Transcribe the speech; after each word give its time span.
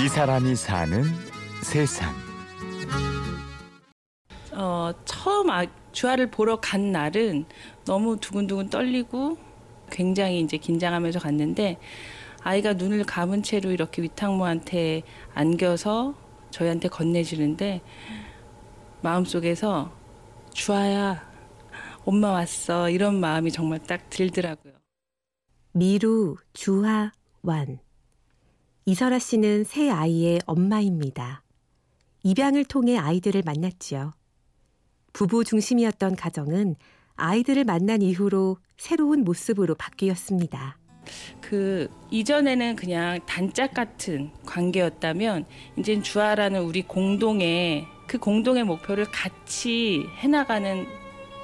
이 0.00 0.06
사람이 0.06 0.54
사는 0.54 1.02
세상. 1.60 2.14
어, 4.52 4.92
처음 5.04 5.50
아, 5.50 5.66
주아를 5.90 6.30
보러 6.30 6.60
간 6.60 6.92
날은 6.92 7.46
너무 7.84 8.16
두근두근 8.16 8.70
떨리고 8.70 9.36
굉장히 9.90 10.40
이제 10.40 10.56
긴장하면서 10.56 11.18
갔는데 11.18 11.78
아이가 12.44 12.74
눈을 12.74 13.02
감은 13.04 13.42
채로 13.42 13.72
이렇게 13.72 14.00
위탁모한테 14.02 15.02
안겨서 15.34 16.14
저희한테 16.50 16.88
건네주는데 16.88 17.80
마음속에서 19.02 19.92
주아야 20.52 21.28
엄마 22.04 22.30
왔어 22.30 22.88
이런 22.88 23.18
마음이 23.18 23.50
정말 23.50 23.80
딱 23.80 24.08
들더라고요. 24.10 24.74
미루, 25.72 26.36
주하, 26.52 27.10
완. 27.42 27.80
이설아 28.88 29.18
씨는 29.18 29.64
새 29.64 29.90
아이의 29.90 30.40
엄마입니다. 30.46 31.42
입양을 32.22 32.64
통해 32.64 32.96
아이들을 32.96 33.42
만났지요. 33.44 34.14
부부 35.12 35.44
중심이었던 35.44 36.16
가정은 36.16 36.74
아이들을 37.14 37.64
만난 37.64 38.00
이후로 38.00 38.56
새로운 38.78 39.24
모습으로 39.24 39.74
바뀌었습니다. 39.74 40.78
그 41.42 41.90
이전에는 42.10 42.76
그냥 42.76 43.20
단짝 43.26 43.74
같은 43.74 44.30
관계였다면 44.46 45.44
이제 45.76 46.00
주아라는 46.00 46.62
우리 46.62 46.80
공동의 46.80 47.84
그 48.06 48.16
공동의 48.16 48.64
목표를 48.64 49.04
같이 49.12 50.06
해나가는 50.16 50.86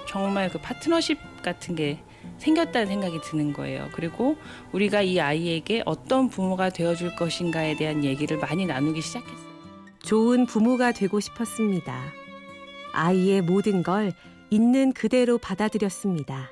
정말 0.08 0.48
그 0.48 0.58
파트너십 0.62 1.18
같은 1.42 1.74
게 1.74 2.02
생겼다는 2.38 2.86
생각이 2.86 3.20
드는 3.22 3.52
거예요. 3.52 3.88
그리고 3.92 4.36
우리가 4.72 5.02
이 5.02 5.20
아이에게 5.20 5.82
어떤 5.86 6.28
부모가 6.28 6.70
되어줄 6.70 7.16
것인가에 7.16 7.76
대한 7.76 8.04
얘기를 8.04 8.38
많이 8.38 8.66
나누기 8.66 9.00
시작했어요. 9.00 9.54
좋은 10.02 10.46
부모가 10.46 10.92
되고 10.92 11.20
싶었습니다. 11.20 12.12
아이의 12.92 13.42
모든 13.42 13.82
걸 13.82 14.12
있는 14.50 14.92
그대로 14.92 15.38
받아들였습니다. 15.38 16.50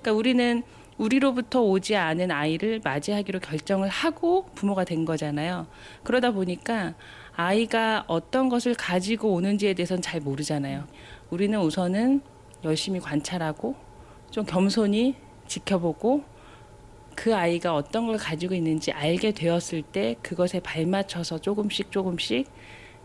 그러니까 0.00 0.12
우리는 0.12 0.62
우리로부터 0.98 1.60
오지 1.60 1.94
않은 1.94 2.30
아이를 2.30 2.80
맞이하기로 2.82 3.40
결정을 3.40 3.88
하고 3.88 4.46
부모가 4.54 4.84
된 4.84 5.04
거잖아요. 5.04 5.66
그러다 6.02 6.30
보니까 6.30 6.94
아이가 7.34 8.04
어떤 8.06 8.48
것을 8.48 8.74
가지고 8.74 9.34
오는지에 9.34 9.74
대해서는 9.74 10.00
잘 10.00 10.20
모르잖아요. 10.20 10.84
우리는 11.28 11.60
우선은 11.60 12.22
열심히 12.64 12.98
관찰하고 12.98 13.76
좀 14.36 14.44
겸손히 14.44 15.14
지켜보고 15.46 16.22
그 17.14 17.34
아이가 17.34 17.74
어떤 17.74 18.06
걸 18.06 18.18
가지고 18.18 18.52
있는지 18.54 18.92
알게 18.92 19.32
되었을 19.32 19.80
때 19.80 20.14
그것에 20.20 20.60
발맞춰서 20.60 21.38
조금씩 21.38 21.90
조금씩 21.90 22.46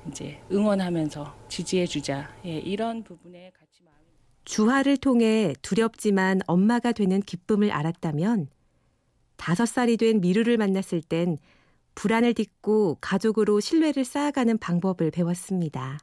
이제 0.10 0.42
응원하면서 0.52 1.34
지지해 1.48 1.86
주자. 1.86 2.36
예, 2.46 2.58
이런 2.58 3.04
부분에 3.04 3.50
같이 3.58 3.82
마음이. 3.82 4.04
주화를 4.44 4.98
통해 4.98 5.54
두렵지만 5.62 6.42
엄마가 6.48 6.92
되는 6.92 7.22
기쁨을 7.22 7.72
알았다면 7.72 8.50
다섯 9.38 9.66
살이 9.66 9.96
된 9.96 10.20
미루를 10.20 10.58
만났을 10.58 11.02
땐 11.02 11.38
불안을 11.96 12.34
딛고 12.34 12.98
가족으로 13.00 13.62
신뢰를 13.62 14.04
쌓아가는 14.04 14.58
방법을 14.58 15.12
배웠습니다. 15.12 15.98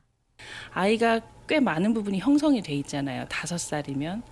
아이가 0.72 1.20
꽤 1.46 1.60
많은 1.60 1.92
부분이 1.92 2.18
형성이 2.18 2.62
돼 2.62 2.72
있잖아요. 2.76 3.26
다섯 3.28 3.58
살이면. 3.58 4.22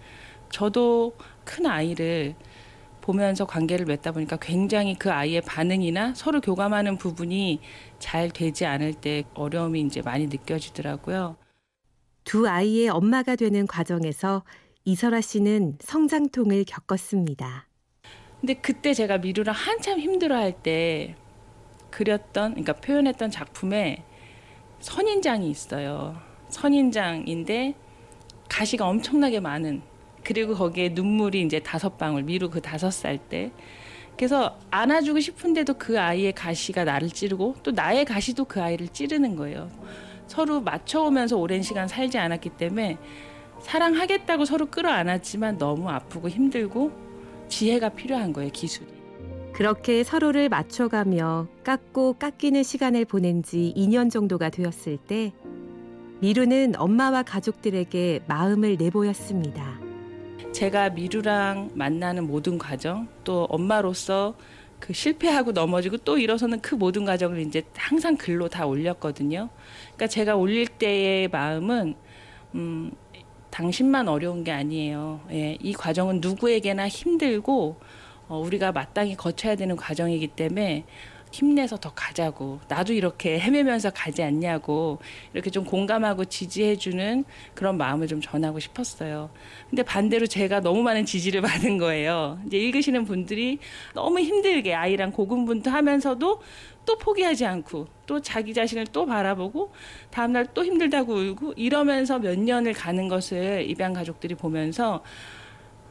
저도 0.51 1.17
큰 1.45 1.67
아이를 1.67 2.35
보면서 3.01 3.47
관계를 3.47 3.87
맺다 3.87 4.13
보니까 4.13 4.37
굉장히 4.37 4.97
그 4.97 5.13
아이의 5.13 5.43
반응이나 5.43 6.15
서로 6.15 6.41
교감하는 6.41 6.99
부분이 6.99 7.61
잘 8.01 8.31
되지 8.31 8.67
않을 8.67 8.95
때 8.95 9.25
어려움이 9.35 9.81
이제 9.83 10.03
많이 10.03 10.27
느껴지더라고요. 10.27 11.37
두 12.25 12.49
아이의 12.49 12.89
엄마가 12.89 13.37
되는 13.37 13.69
과정에서 13.69 14.43
이설아 14.85 15.21
씨는 15.21 15.79
성장통을 15.81 16.65
겪었습니다. 16.65 17.69
근데 18.41 18.55
그때 18.55 18.93
제가 18.93 19.19
미루랑 19.19 19.55
한참 19.55 20.01
힘들어할 20.01 20.63
때 20.63 21.15
그렸던, 21.91 22.53
그러니까 22.53 22.73
표현했던 22.75 23.31
작품에 23.31 24.05
선인장이 24.81 25.49
있어요. 25.49 26.21
선인장인데 26.49 27.75
가시가 28.49 28.87
엄청나게 28.89 29.41
많은 29.41 29.83
그리고 30.27 30.55
거기에 30.55 30.89
눈물이 30.89 31.41
이제 31.43 31.61
다섯 31.61 31.99
방울 31.99 32.25
미루 32.25 32.51
그 32.51 32.61
다섯 32.61 32.91
살 32.91 33.17
때. 33.17 33.53
그래서 34.17 34.59
안아주고 34.73 35.21
싶은데도 35.21 35.75
그 35.75 36.01
아이의 36.01 36.33
가시가 36.33 36.83
나를 36.83 37.11
찌르고 37.11 37.55
또 37.63 37.71
나의 37.71 38.05
가시도 38.05 38.45
그 38.47 38.61
아이를 38.61 38.89
찌르는 38.89 39.37
거예요. 39.37 39.71
서로 40.27 40.61
맞춰오면서 40.61 41.37
오랜 41.37 41.63
시간 41.63 41.87
살지 41.87 42.19
않았기 42.19 42.51
때문에 42.51 42.99
사랑하겠다고 43.61 44.47
서로 44.47 44.67
끌어안았지만 44.67 45.59
너무 45.59 45.91
아프고 45.91 46.29
힘들고 46.29 46.91
지혜가 47.49 47.91
필요한 47.91 48.33
거예요, 48.33 48.51
기술이. 48.51 48.89
그렇게 49.53 50.03
서로를 50.03 50.49
맞춰가며 50.49 51.47
깎고 51.63 52.15
깎이는 52.15 52.65
시간을 52.65 53.05
보낸 53.05 53.45
지 53.45 53.73
2년 53.77 54.11
정도가 54.11 54.51
되었을 54.51 54.97
때 54.97 55.33
미루는 56.19 56.75
엄마와 56.77 57.23
가족들에게 57.23 58.25
마음을 58.27 58.77
내보였습니다. 58.77 59.76
제가 60.57 60.89
미루랑 60.89 61.73
만나는 61.75 62.27
모든 62.27 62.57
과정, 62.57 63.09
또 63.25 63.45
엄마로서 63.51 64.35
그 64.81 64.95
실패하고 64.95 65.53
넘어지고 65.53 65.99
또 65.99 66.17
일어서는 66.17 66.63
그 66.63 66.75
모든 66.75 67.05
과정을 67.05 67.41
이제 67.41 67.63
항상 67.75 68.17
글로 68.17 68.49
다 68.49 68.65
올렸거든요. 68.65 69.51
그러니까 69.85 70.07
제가 70.07 70.35
올릴 70.35 70.67
때의 70.67 71.29
마음은 71.29 71.95
음, 72.55 72.91
당신만 73.51 74.09
어려운 74.09 74.45
게 74.45 74.53
아니에요. 74.53 75.21
예, 75.31 75.59
이 75.61 75.75
과정은 75.75 76.23
누구에게나 76.23 76.89
힘들고 76.89 77.79
어, 78.29 78.39
우리가 78.39 78.73
마땅히 78.73 79.15
거쳐야 79.15 79.57
되는 79.57 79.77
과정이기 79.77 80.29
때문에 80.29 80.87
힘내서 81.37 81.77
더 81.77 81.93
가자고 81.95 82.61
나도 82.69 82.95
이렇게 82.95 83.39
헤매면서 83.39 83.91
가지 83.91 84.23
않냐고 84.23 84.99
이렇게 85.35 85.51
좀 85.51 85.65
공감하고 85.65 86.25
지지해주는 86.25 87.25
그런 87.55 87.77
마음을 87.77 88.07
좀 88.07 88.23
전하고 88.23 88.59
싶었어요. 88.59 89.31
근데 89.69 89.83
반대로 89.83 90.27
제가 90.27 90.61
너무 90.61 90.83
많은 90.83 91.05
지지를 91.05 91.43
받은 91.47 91.77
거예요. 91.77 92.39
이제 92.47 92.57
읽으시는 92.57 93.05
분들이 93.05 93.59
너무 93.95 94.21
힘들게 94.21 94.75
아이랑 94.75 95.13
고군분투하면서도 95.13 96.41
또 96.87 96.99
포기하지 96.99 97.45
않고 97.45 97.87
또 98.07 98.21
자기 98.21 98.55
자신을 98.55 98.87
또 98.87 99.05
바라보고 99.05 99.73
다음날 100.11 100.47
또 100.55 100.65
힘들다고 100.65 101.13
울고 101.13 101.55
이러면서 101.57 102.19
몇 102.19 102.39
년을 102.39 102.73
가는 102.73 103.09
것을 103.09 103.69
입양 103.69 103.93
가족들이 103.93 104.37
보면서 104.37 105.03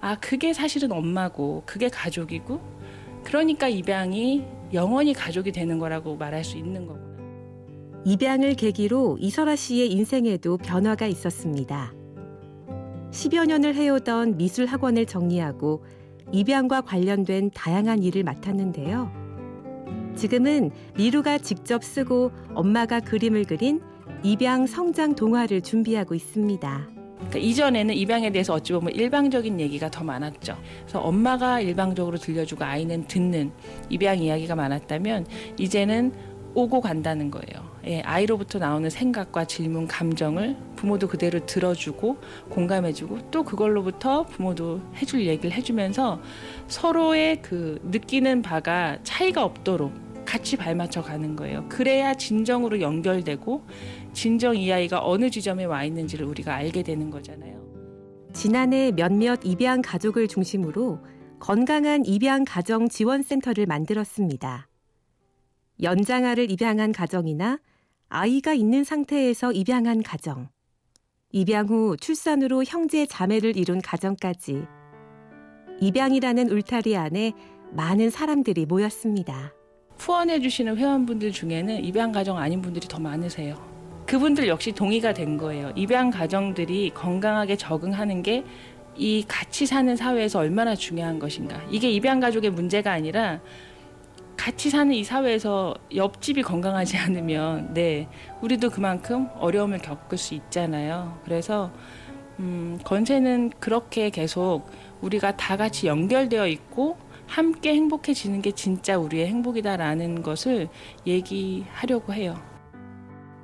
아 0.01 0.15
그게 0.19 0.53
사실은 0.53 0.91
엄마고 0.91 1.63
그게 1.65 1.89
가족이고 1.89 2.61
그러니까 3.23 3.67
입양이 3.67 4.45
영원히 4.73 5.13
가족이 5.13 5.51
되는 5.51 5.79
거라고 5.79 6.15
말할 6.15 6.43
수 6.43 6.57
있는 6.57 6.85
거구나. 6.85 7.15
입양을 8.05 8.53
계기로 8.53 9.17
이설아 9.19 9.55
씨의 9.55 9.91
인생에도 9.91 10.57
변화가 10.57 11.07
있었습니다. 11.07 11.93
10여 13.11 13.47
년을 13.47 13.75
해오던 13.75 14.37
미술 14.37 14.65
학원을 14.65 15.05
정리하고 15.05 15.83
입양과 16.31 16.81
관련된 16.81 17.51
다양한 17.53 18.03
일을 18.03 18.23
맡았는데요. 18.23 19.11
지금은 20.15 20.71
미루가 20.95 21.37
직접 21.37 21.83
쓰고 21.83 22.31
엄마가 22.53 22.99
그림을 22.99 23.45
그린 23.45 23.81
입양 24.23 24.67
성장 24.67 25.15
동화를 25.15 25.61
준비하고 25.61 26.15
있습니다. 26.15 26.94
그러니까 27.17 27.39
이전에는 27.39 27.95
입양에 27.95 28.31
대해서 28.31 28.53
어찌 28.53 28.73
보면 28.73 28.93
일방적인 28.93 29.59
얘기가 29.59 29.89
더 29.89 30.03
많았죠. 30.03 30.57
그래서 30.81 30.99
엄마가 30.99 31.61
일방적으로 31.61 32.17
들려주고 32.17 32.63
아이는 32.63 33.07
듣는 33.07 33.51
입양 33.89 34.19
이야기가 34.19 34.55
많았다면 34.55 35.25
이제는 35.57 36.13
오고 36.55 36.81
간다는 36.81 37.29
거예요. 37.31 37.75
예, 37.85 38.01
아이로부터 38.01 38.57
나오는 38.59 38.89
생각과 38.89 39.45
질문, 39.45 39.87
감정을 39.87 40.55
부모도 40.75 41.07
그대로 41.07 41.45
들어주고 41.45 42.17
공감해주고 42.49 43.29
또 43.29 43.43
그걸로부터 43.43 44.23
부모도 44.23 44.81
해줄 44.95 45.25
얘기를 45.27 45.51
해주면서 45.51 46.21
서로의 46.67 47.41
그 47.41 47.79
느끼는 47.83 48.41
바가 48.41 48.97
차이가 49.03 49.43
없도록 49.43 50.04
같이 50.35 50.57
발맞춰 50.57 51.01
가는 51.01 51.33
거예요. 51.37 51.65
그래야 51.69 52.13
진정으로 52.13 52.81
연결되고 52.81 53.65
진정 54.11 54.57
이 54.57 54.69
아이가 54.69 54.99
어느 55.01 55.29
지점에 55.29 55.63
와 55.63 55.85
있는지를 55.85 56.25
우리가 56.25 56.53
알게 56.53 56.83
되는 56.83 57.09
거잖아요. 57.09 57.63
지난해 58.33 58.91
몇몇 58.91 59.39
입양 59.45 59.81
가족을 59.81 60.27
중심으로 60.27 60.99
건강한 61.39 62.05
입양 62.05 62.43
가정 62.43 62.89
지원센터를 62.89 63.65
만들었습니다. 63.65 64.67
연장아를 65.81 66.51
입양한 66.51 66.91
가정이나 66.91 67.59
아이가 68.09 68.53
있는 68.53 68.83
상태에서 68.83 69.53
입양한 69.53 70.03
가정, 70.03 70.49
입양 71.31 71.69
후 71.69 71.95
출산으로 71.95 72.65
형제 72.65 73.05
자매를 73.05 73.55
이룬 73.55 73.81
가정까지 73.81 74.65
입양이라는 75.79 76.49
울타리 76.49 76.97
안에 76.97 77.31
많은 77.71 78.09
사람들이 78.09 78.65
모였습니다. 78.65 79.54
후원해 79.97 80.39
주시는 80.39 80.77
회원분들 80.77 81.31
중에는 81.31 81.83
입양 81.83 82.11
가정 82.11 82.37
아닌 82.37 82.61
분들이 82.61 82.87
더 82.87 82.99
많으세요. 82.99 83.55
그분들 84.05 84.47
역시 84.47 84.71
동의가 84.71 85.13
된 85.13 85.37
거예요. 85.37 85.71
입양 85.75 86.11
가정들이 86.11 86.91
건강하게 86.93 87.55
적응하는 87.55 88.23
게 88.23 88.43
이 88.97 89.25
같이 89.27 89.65
사는 89.65 89.95
사회에서 89.95 90.39
얼마나 90.39 90.75
중요한 90.75 91.19
것인가. 91.19 91.61
이게 91.69 91.89
입양 91.89 92.19
가족의 92.19 92.51
문제가 92.51 92.91
아니라 92.91 93.41
같이 94.37 94.69
사는 94.69 94.93
이 94.93 95.03
사회에서 95.03 95.75
옆집이 95.93 96.41
건강하지 96.43 96.97
않으면 96.99 97.73
네 97.73 98.07
우리도 98.41 98.69
그만큼 98.69 99.27
어려움을 99.35 99.79
겪을 99.79 100.17
수 100.17 100.33
있잖아요. 100.33 101.19
그래서 101.23 101.71
음, 102.39 102.77
건세는 102.83 103.51
그렇게 103.59 104.09
계속 104.09 104.69
우리가 105.01 105.37
다 105.37 105.55
같이 105.55 105.87
연결되어 105.87 106.47
있고 106.47 106.97
함께 107.27 107.73
행복해지는 107.73 108.41
게 108.41 108.51
진짜 108.51 108.97
우리의 108.97 109.27
행복이다라는 109.27 110.21
것을 110.21 110.69
얘기하려고 111.05 112.13
해요. 112.13 112.35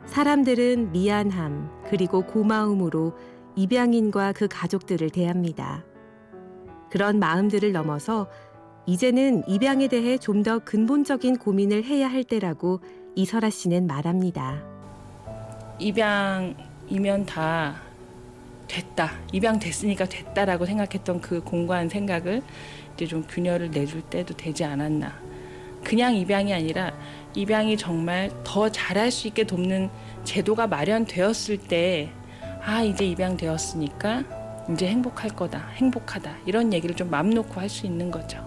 사람들은 0.06 0.92
미안함 0.92 1.84
그리고 1.90 2.26
고마움으로 2.26 3.14
입양인과 3.56 4.34
그 4.34 4.48
가족들을 4.48 5.10
대합니다. 5.10 5.84
그런 6.90 7.20
마음들을 7.20 7.72
넘어서 7.72 8.28
이제는 8.86 9.44
입양에 9.48 9.88
대해 9.88 10.18
좀 10.18 10.44
더 10.44 10.60
근본적인 10.60 11.38
고민을 11.38 11.84
해야 11.84 12.10
할 12.10 12.24
때라고 12.24 12.82
이설아 13.16 13.50
씨는 13.50 13.88
말합니다. 13.88 14.64
입양이면 15.80 17.26
다 17.26 17.76
됐다. 18.72 19.12
입양됐으니까 19.34 20.06
됐다라고 20.06 20.66
생각했던 20.66 21.20
그 21.20 21.44
공고한 21.44 21.90
생각을 21.90 22.42
이제 22.96 23.06
좀 23.06 23.24
균열을 23.28 23.70
내줄 23.72 24.02
때도 24.04 24.36
되지 24.36 24.64
않았나. 24.64 25.12
그냥 25.84 26.16
입양이 26.16 26.54
아니라 26.54 26.94
입양이 27.36 27.76
정말 27.76 28.32
더 28.46 28.70
잘할 28.70 29.12
수 29.12 29.28
있게 29.28 29.44
돕는 29.44 29.90
제도가 30.24 30.68
마련되었을 30.68 31.58
때, 31.58 32.12
아, 32.64 32.82
이제 32.82 33.06
입양되었으니까 33.06 34.24
이제 34.72 34.88
행복할 34.88 35.32
거다. 35.32 35.68
행복하다. 35.76 36.38
이런 36.46 36.72
얘기를 36.72 36.96
좀 36.96 37.10
맘 37.10 37.30
놓고 37.30 37.60
할 37.60 37.68
수 37.68 37.86
있는 37.86 38.10
거죠. 38.10 38.40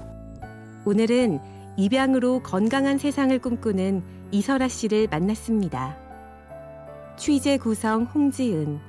오늘은 0.86 1.40
입양으로 1.76 2.42
건강한 2.42 2.96
세상을 2.96 3.36
꿈꾸는 3.40 4.02
이설아 4.30 4.68
씨를 4.68 5.08
만났습니다. 5.10 5.98
취재 7.18 7.58
구성 7.58 8.04
홍지은, 8.04 8.80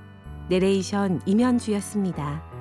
내레이션 0.49 1.21
임현주였습니다. 1.25 2.54